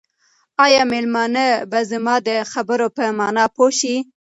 [0.63, 3.95] آیا مېلمانه به زما د خبرو په مانا پوه شي؟